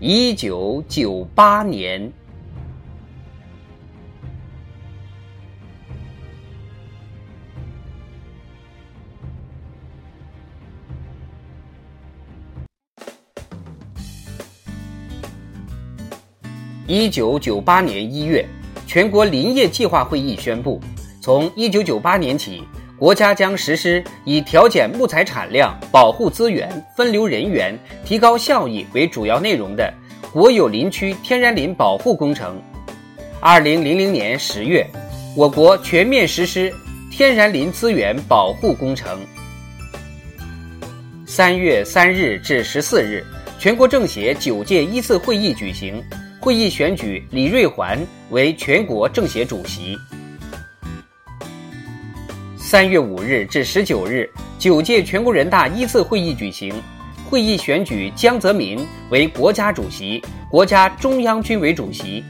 [0.00, 2.12] 一九九八年，
[16.86, 18.46] 一九九八年一月，
[18.86, 20.80] 全国林业计划会议宣布，
[21.22, 22.62] 从一九九八年起。
[23.04, 29.92] 国家将实施以调减木材产量、保护资源、分流人员、提高效益为主要内容的
[30.32, 32.58] 国有林区天然林保护工程。
[33.40, 34.86] 二零零零年十月，
[35.36, 36.72] 我国全面实施
[37.10, 39.20] 天然林资源保护工程。
[41.26, 43.22] 三月三日至十四日，
[43.58, 46.02] 全国政协九届一次会议举行，
[46.40, 47.98] 会议选举李瑞环
[48.30, 49.94] 为全国政协主席。
[52.74, 56.74] 三月五日至十九日，九届全国人大一次会议举行，
[57.30, 62.24] 会议选举江泽民为国家主席、国家中央军委主席，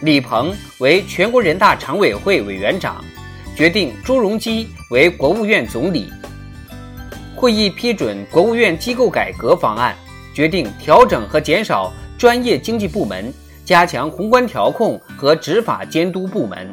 [0.00, 3.04] 李鹏为全国人大常委会委员长，
[3.54, 6.10] 决定朱镕基为国务院总理。
[7.36, 9.94] 会议批准国务院机构改革方案，
[10.32, 13.30] 决定调整和减少专业经济部门，
[13.62, 16.72] 加强宏观调控和执法监督部门。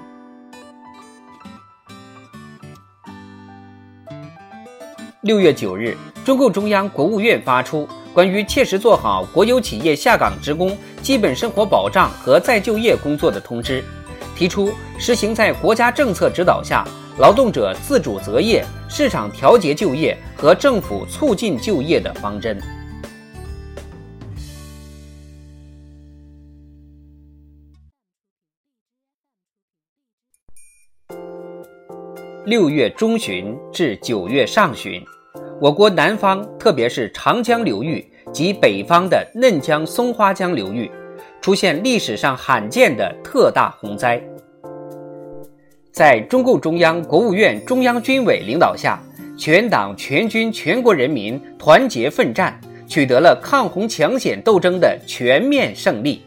[5.22, 13.84] 六月九日，中共中央、国务院发出关于切实做好国有企业下岗职工基本生活保障和再就业工作的通知，
[14.34, 16.88] 提出实行在国家政策指导下，
[17.18, 22.58] 劳动者自主择业、市场调节就业和政府促进就业的方针。
[32.46, 35.04] 六月中旬至九月上旬，
[35.60, 40.90] 我国南方，特别是长江流域及北方的嫩江、松花江流域，
[41.42, 44.22] 出现历史上罕见的特大洪灾。
[45.92, 49.04] 在中共中央、国务院、中央军委领导下，
[49.38, 56.22] 全党全军全国人民团结奋战，取得了抗洪抢险斗争的全面胜利，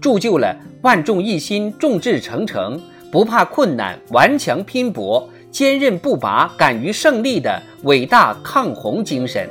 [0.00, 5.28] 铸就了万众一心、众志成城、不怕困难、顽强拼搏。
[5.52, 9.46] 坚韧不拔、敢于胜利的伟大抗洪精神。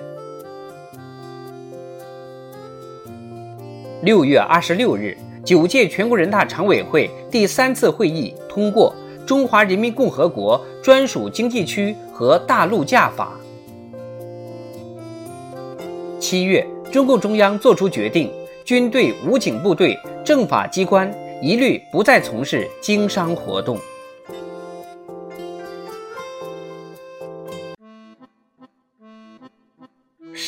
[4.02, 8.92] 六月二十六日，九届全国人大常委会第三次会议通过
[9.26, 13.34] 《中华人民共和国专属经济区和大陆架法》。
[16.20, 18.32] 七月，中共中央作出决定，
[18.66, 19.96] 军队、武警部队、
[20.26, 21.14] 政法机关
[21.44, 23.78] 一律不再从事经商活动。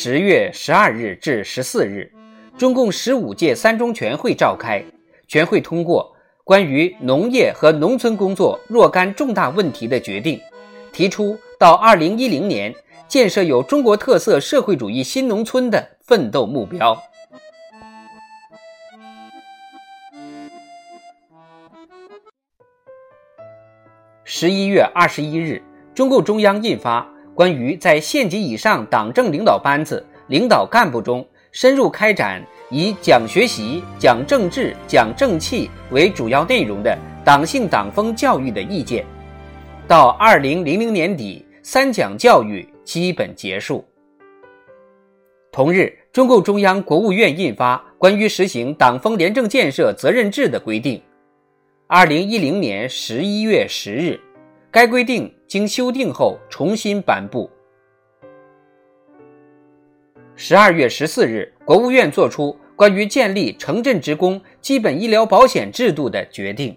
[0.05, 2.11] 十月十二日至十四日，
[2.57, 4.83] 中共十五届三中全会召开，
[5.29, 10.37] 全会通过关于农业和农村工作若干重大问题的决定，
[10.91, 12.75] 提出到二零一零年
[13.07, 17.01] 建设有中国特色社会主义新农村的奋斗目标。
[24.25, 25.63] 十一月二十一日，
[25.95, 27.12] 中共中央印发。
[27.35, 39.05] 关于在县级以上党政领导班子、领导干部中深入开展以讲学习、讲政治、讲正气为主要内容的党性党风教育的意见，
[39.87, 43.83] 到二零零零年底，三讲教育基本结束。
[45.51, 51.01] 同日，中共中央、国务院印发关于实行党风廉政建设责任制的规定，
[51.87, 54.19] 二零一零年十一月十日。
[54.71, 57.47] 该规定经修订后重新颁布。
[60.35, 66.75] 十二月十四日，国务院作出关于建立城镇职工基本医疗保险制度的决定。